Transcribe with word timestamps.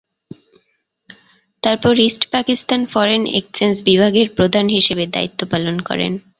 তারপর 1.63 1.93
East 1.99 2.23
Pakistan 2.31 2.81
foreign 2.85 3.23
exchange 3.39 3.75
বিভাগের 3.83 4.27
প্রধান 4.37 4.65
হিসেবে 4.69 5.03
দায়িত্ব 5.07 5.41
পালন 5.51 5.75
করেন। 5.81 6.11